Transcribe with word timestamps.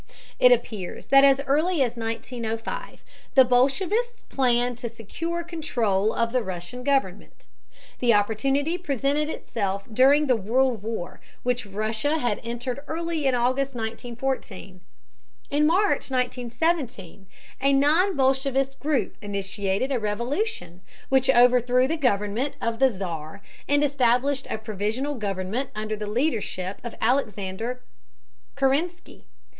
It 0.39 0.51
appears 0.51 1.05
that 1.09 1.23
as 1.23 1.41
early 1.41 1.83
as 1.83 1.95
1905 1.95 3.03
the 3.35 3.45
bolshevists 3.45 4.23
planned 4.23 4.79
to 4.79 4.89
secure 4.89 5.43
control 5.43 6.11
of 6.15 6.31
the 6.31 6.41
Russian 6.41 6.83
government. 6.83 7.45
The 7.99 8.11
opportunity 8.11 8.79
presented 8.79 9.29
itself 9.29 9.83
during 9.93 10.25
the 10.25 10.35
World 10.35 10.81
War, 10.81 11.21
which 11.43 11.67
Russia 11.67 12.17
had 12.17 12.41
entered 12.43 12.79
early 12.87 13.27
in 13.27 13.35
August, 13.35 13.75
1914. 13.75 14.81
In 15.51 15.67
March, 15.67 16.09
1917, 16.09 17.27
a 17.61 17.71
non 17.71 18.15
bolshevist 18.15 18.79
group 18.79 19.15
initiated 19.21 19.91
a 19.91 19.99
revolution, 19.99 20.81
which 21.09 21.29
overthrew 21.29 21.87
the 21.87 21.95
government 21.95 22.55
of 22.59 22.79
the 22.79 22.89
Czar 22.89 23.43
and 23.67 23.83
established 23.83 24.47
a 24.49 24.57
provisional 24.57 25.13
government 25.13 25.69
under 25.75 25.95
the 25.95 26.07
leadership 26.07 26.79
of 26.83 26.95
Alexander 26.99 27.83
Kerensky. 28.55 29.25